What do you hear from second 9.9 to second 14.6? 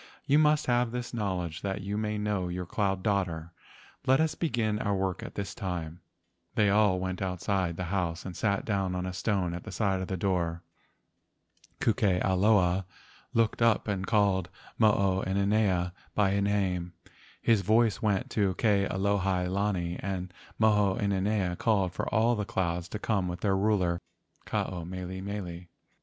of the door. Ku ke ao loa looked up and called